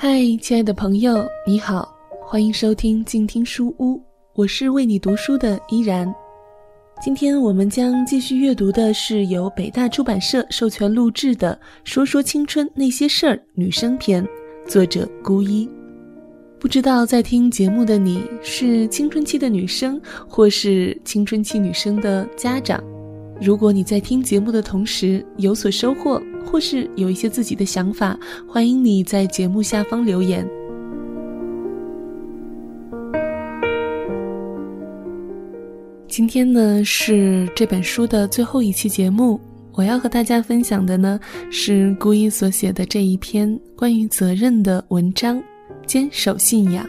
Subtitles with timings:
[0.00, 4.00] 嗨，亲爱的朋友，你好，欢迎收听静听书屋，
[4.32, 6.08] 我是为你读书的依然。
[7.02, 14.24] 今天我们将继续阅读的是由北大出版社授权录制的《说说青春那些事儿》女生篇，
[14.68, 15.68] 作者孤一。
[16.60, 22.80] 不知道在听节目的你是青春期的女生，或是青春期女生的家长。
[23.40, 30.48] 如果你在听节目的同时有所收获，或是有一些自己的想法，欢迎你在节目下方留言。
[36.08, 39.38] 今天呢是这本书的最后一期节目，
[39.74, 45.42] 我要和大家分享的呢是顾一所写的这一篇关于责任的文章。
[45.86, 46.86] 坚守信仰。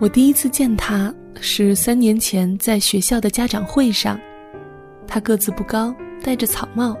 [0.00, 4.18] 我第一次见他是三年前在学校的家长会上，
[5.06, 6.96] 他个子不高，戴着草帽，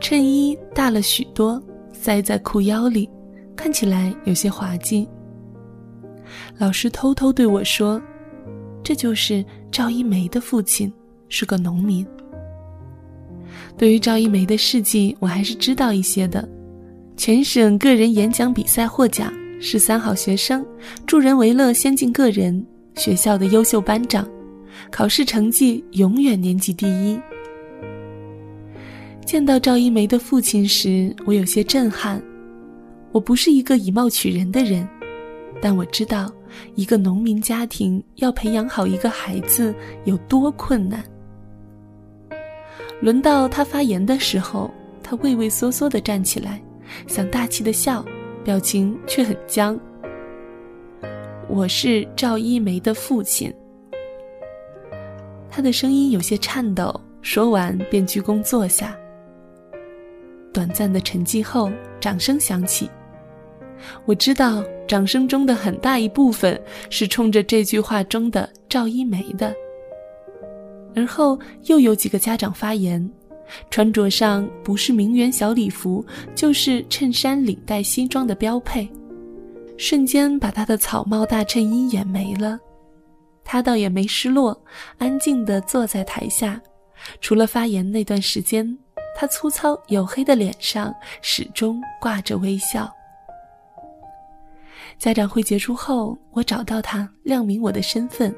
[0.00, 3.08] 衬衣大了许多，塞在裤腰里，
[3.56, 5.08] 看起来有些滑稽。
[6.58, 8.00] 老师偷偷对我说
[8.84, 10.92] ：“这就是赵一梅的父亲，
[11.28, 12.06] 是个农民。”
[13.76, 16.46] 对于赵一梅的事迹，我还是知道一些的。
[17.16, 20.64] 全省个人演讲比赛获奖，是三好学生，
[21.06, 22.64] 助人为乐先进个人，
[22.94, 24.28] 学校的优秀班长，
[24.90, 27.18] 考试成绩永远年级第一。
[29.28, 32.18] 见到赵一梅的父亲时，我有些震撼。
[33.12, 34.88] 我不是一个以貌取人的人，
[35.60, 36.32] 但我知道，
[36.76, 39.74] 一个农民家庭要培养好一个孩子
[40.06, 41.04] 有多困难。
[43.02, 44.70] 轮到他发言的时候，
[45.02, 46.58] 他畏畏缩缩地站起来。
[47.06, 48.02] 想大气的笑，
[48.42, 49.78] 表情却很僵。
[51.50, 53.52] 我是赵一梅的父亲。
[55.50, 58.96] 他的声音有些颤抖，说完便鞠躬坐下。
[60.58, 61.70] 短暂的沉寂后，
[62.00, 62.90] 掌声响起。
[64.04, 66.60] 我知道，掌声中的很大一部分
[66.90, 69.54] 是冲着这句话中的赵一梅的。
[70.96, 73.08] 而后又有几个家长发言。
[73.70, 76.04] 穿着上不是名媛小礼服，
[76.34, 78.88] 就是衬衫、领带、西装的标配，
[79.76, 82.58] 瞬间把他的草帽大衬衣掩没了。
[83.44, 84.60] 他倒也没失落，
[84.98, 86.60] 安静地坐在台下。
[87.20, 88.76] 除了发言那段时间，
[89.20, 92.88] 他粗糙黝黑的脸上始终挂着微笑。
[94.96, 98.32] 家长会结束后，我找到他，亮明我的身份，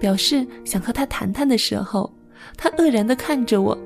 [0.00, 2.12] 表示想和他谈谈的时候，
[2.56, 3.78] 他愕然地看着我。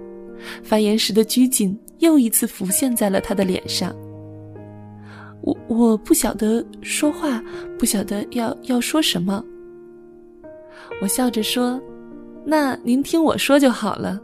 [0.62, 3.94] 发言时的拘谨又一次浮现在了他的脸上。
[5.42, 7.44] 我我不晓得说话，
[7.78, 9.44] 不晓得要要说什么。
[11.02, 11.78] 我笑着说
[12.42, 14.18] ：“那您听我说就好了。”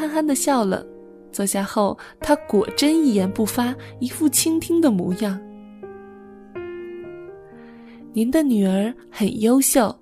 [0.00, 0.82] 憨憨的笑了。
[1.30, 5.38] 坐下后，他果真一言不发，一副倾听的模样。
[8.14, 9.94] 您的女儿很优秀，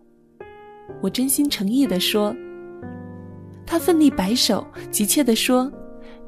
[1.03, 2.34] 我真心诚意的说。
[3.66, 5.70] 他奋力摆手，急切的说：“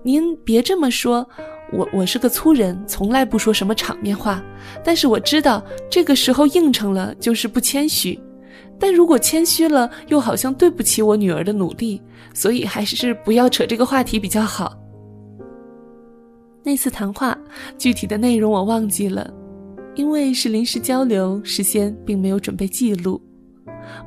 [0.03, 1.27] 您别这么说，
[1.73, 4.43] 我我是个粗人，从来不说什么场面话。
[4.85, 8.21] 但是我知道，这个时候应承了就是不谦虚，
[8.81, 12.03] 但如果谦虚了，又好像对不起我女儿的努力，
[12.35, 14.77] 所以还是不要扯这个话题比较好。”
[16.65, 17.39] 那次谈话
[17.79, 19.33] 具体的内容我忘记了，
[19.95, 23.21] 因为是临时交流，事先并没有准备记录。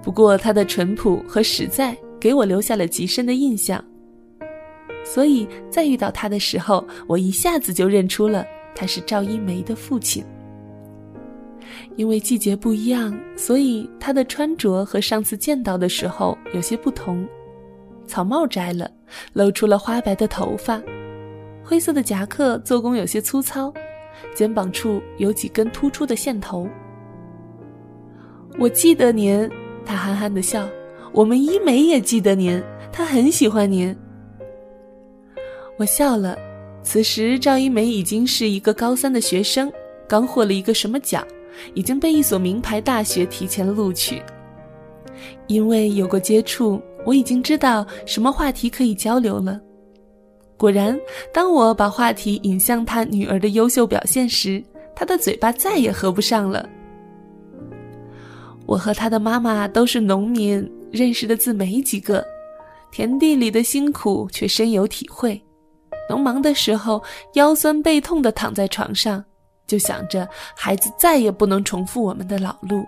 [0.01, 1.95] 不过他的淳朴和实在。
[2.23, 3.83] 给我留下了极深的印象，
[5.03, 10.23] 所以在遇到他的时候，我一下子就认出了他是赵一梅的父亲。
[11.95, 17.27] 因为季节不一样，所以他的穿着和上次见到的时候有些不同。
[18.05, 18.89] 草帽摘了，
[19.33, 20.81] 露出了花白的头发；
[21.63, 23.73] 灰色的夹克做工有些粗糙，
[24.35, 26.67] 肩膀处有几根突出的线头。
[28.59, 29.49] 我记得您，
[29.85, 30.67] 他憨憨的笑。
[31.11, 33.95] 我们一梅也记得您，她很喜欢您。
[35.77, 36.37] 我笑了。
[36.81, 39.71] 此时赵一梅已经是一个高三的学生，
[40.07, 41.25] 刚获了一个什么奖，
[41.73, 44.21] 已经被一所名牌大学提前录取。
[45.47, 49.59] 因为有过接触，我已经知道什么话题可以交流了。
[50.57, 50.97] 果然，
[51.33, 54.63] 当我把话题引向他女儿的优秀表现时，
[54.95, 56.67] 他的嘴巴再也合不上了。
[58.65, 60.69] 我和他的妈妈都是农民。
[60.91, 62.23] 认识的字没几个，
[62.91, 65.41] 田地里的辛苦却深有体会。
[66.07, 67.01] 农忙的时候，
[67.33, 69.25] 腰酸背痛的躺在床上，
[69.65, 72.85] 就想着孩子再也不能重复我们的老路，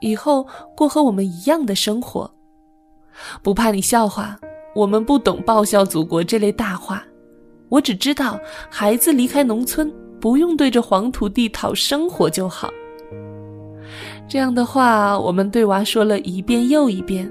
[0.00, 0.46] 以后
[0.76, 2.30] 过和我们一样的生活。
[3.42, 4.38] 不怕你笑话，
[4.74, 7.04] 我们不懂报效祖国这类大话。
[7.68, 8.38] 我只知道，
[8.70, 12.70] 孩子离开农村，不用对着黄土地讨生活就好。
[14.28, 17.30] 这样的话，我们对娃说了一遍又一遍。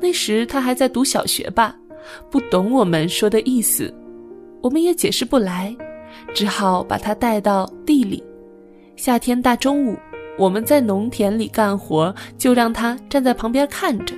[0.00, 1.76] 那时他还在读小学吧，
[2.30, 3.92] 不懂我们说的意思，
[4.60, 5.76] 我们也解释不来，
[6.34, 8.22] 只好把他带到地里。
[8.96, 9.96] 夏天大中午，
[10.38, 14.14] 我们在农田里干活，就让他站在旁边看着，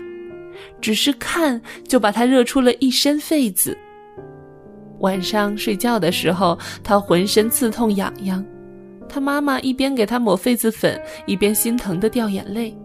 [0.81, 3.77] 只是看就把他热出了一身痱子。
[5.01, 8.45] 晚上睡觉的时候，他浑身刺痛痒痒，
[9.09, 12.77] 他妈妈一边给他抹痱子粉，一边心疼的掉眼泪。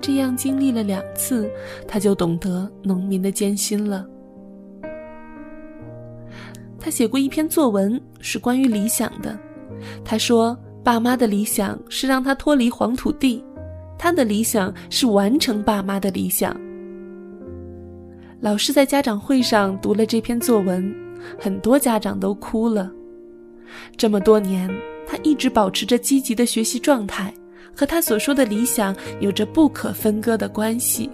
[0.00, 1.50] 这样经历了两次，
[1.86, 4.06] 他就懂得农民的艰辛了。
[6.80, 9.38] 他写过一篇作文，是关于理想的。
[10.02, 13.44] 他说：“爸妈的理想是让他脱离黄土地，
[13.98, 16.58] 他的理想是完成爸妈的理想。”
[18.40, 20.94] 老师在家长会上读了这篇作文，
[21.38, 22.90] 很多家长都哭了。
[23.96, 24.68] 这么多年，
[25.06, 27.32] 他一直保持着积极的学习状态，
[27.76, 31.10] 和他所说的理想有着不可分割的关系。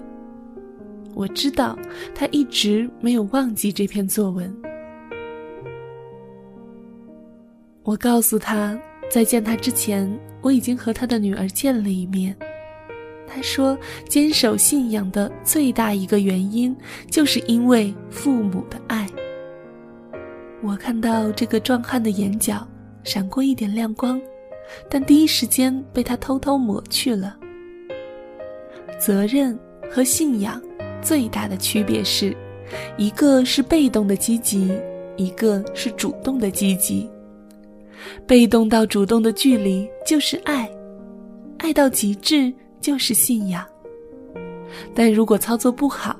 [1.14, 1.76] 我知道
[2.14, 4.54] 他一直没有忘记这篇作文。
[7.86, 8.76] 我告诉他，
[9.08, 12.36] 在见他之前，我已经和他的女儿见了一面。
[13.28, 13.78] 他说
[14.10, 16.76] ：“坚守信仰的最大一个原因，
[17.08, 19.06] 就是因为父母的爱。”
[20.64, 22.66] 我看到这个壮汉的眼角
[23.04, 24.20] 闪过一点亮光，
[24.90, 27.36] 但第一时间被他偷偷抹去了。
[28.98, 29.56] 责任
[29.88, 30.60] 和信仰
[31.00, 32.36] 最大的区别是，
[32.96, 34.76] 一个是被动的积极，
[35.16, 37.08] 一个是主动的积极。
[38.26, 40.70] 被动到主动的距离就是爱，
[41.58, 42.52] 爱到极致。
[42.78, 43.66] 就是信仰，
[44.94, 46.14] 但如果操作不好，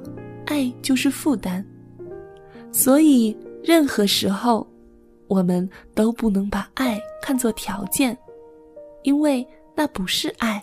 [0.47, 1.65] 爱就是负担。
[2.73, 4.67] 所以，任何时候，
[5.29, 8.17] 我们都不能把爱看作条件，
[9.05, 9.47] 因为
[9.77, 10.61] 那不是爱，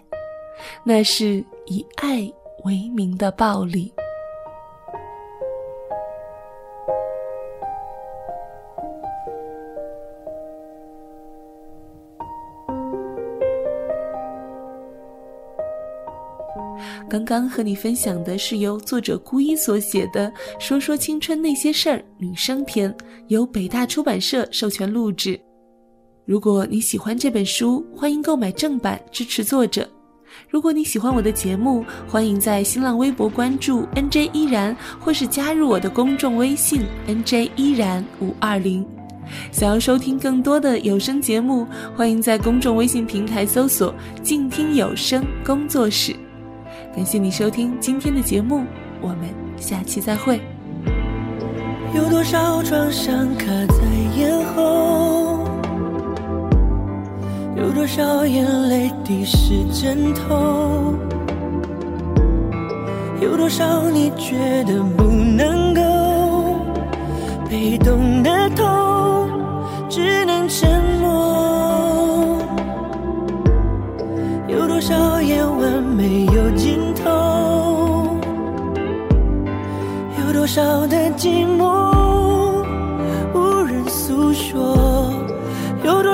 [0.84, 2.30] 那是以爱
[2.66, 3.94] 为名的暴力。
[17.14, 20.28] 刚刚和你分享的是由作者孤一所写的
[20.60, 22.92] 《说说青春那些事儿》女生篇，
[23.28, 25.40] 由北大出版社授权录制。
[26.26, 29.88] 如果你喜欢这本书，欢迎购买正版支持作者。
[30.50, 38.84] 如果你喜欢我的节目，欢迎在新浪微博关注 NJ 依然，或是加入我的公众微信 NJ 依然五二零。
[39.52, 43.94] 想要收听更多的有声节目，欢迎在公众微信平台搜索
[44.24, 46.16] “静听有声工作室”。
[46.96, 48.64] 感谢你收听今天的节目，
[49.02, 50.40] 我们下期再会。
[51.96, 53.84] 有多少创伤卡在
[54.16, 55.40] 咽喉？
[57.58, 60.94] 有多少眼泪滴湿枕头？
[63.20, 65.82] 有多少你觉得不能够？
[67.50, 67.93] 被动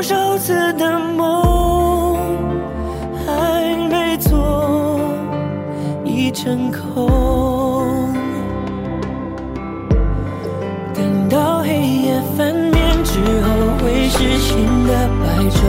[0.10, 2.18] 多少次的梦
[3.24, 5.00] 还没做
[6.04, 7.08] 已成空？
[10.96, 12.74] 等到黑夜翻面
[13.04, 13.52] 之后，
[13.84, 15.62] 会是新的白昼。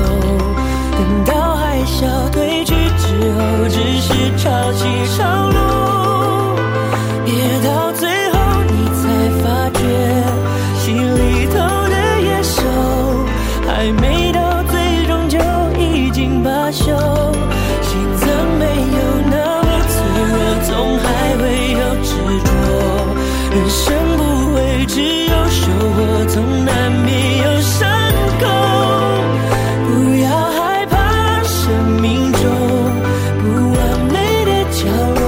[0.96, 4.99] 等到海啸退去之后，只是潮起
[23.90, 24.22] 人生不
[24.54, 27.90] 会只有收获，总难免有伤
[28.38, 28.46] 口。
[29.84, 32.40] 不要害怕生命中
[33.40, 33.78] 不完
[34.12, 34.78] 美的角
[35.18, 35.20] 落，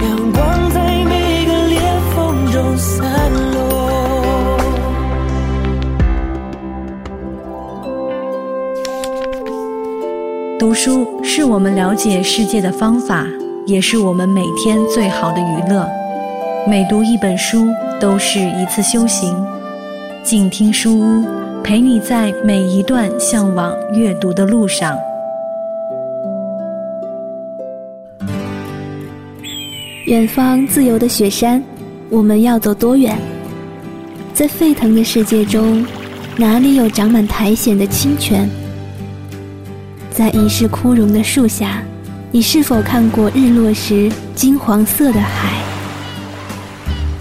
[0.00, 1.78] 阳光在每个裂
[2.16, 2.16] 缝
[2.50, 3.58] 中散落。
[10.58, 13.26] 读书是我们了解世界的方法，
[13.66, 15.86] 也是我们每天最好的娱乐。
[16.68, 19.34] 每读一本书，都是一次修行。
[20.22, 21.24] 静听书屋，
[21.64, 24.94] 陪你在每一段向往阅读的路上。
[30.04, 31.64] 远方自由的雪山，
[32.10, 33.16] 我们要走多远？
[34.34, 35.82] 在沸腾的世界中，
[36.36, 38.46] 哪里有长满苔藓的清泉？
[40.10, 41.82] 在已是枯荣的树下，
[42.30, 45.66] 你是否看过日落时金黄色的海？